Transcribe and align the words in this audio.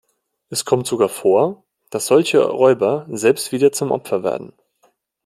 Es 0.49 0.65
kommt 0.65 0.87
sogar 0.87 1.09
vor, 1.09 1.63
dass 1.91 2.07
solche 2.07 2.39
Räuber 2.43 3.05
selbst 3.11 3.51
wieder 3.51 3.71
zum 3.71 3.91
Opfer 3.91 4.23
werden. 4.23 4.51